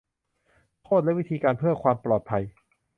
[0.83, 2.43] โทษและวิธีการเพื่อความปลอดภัย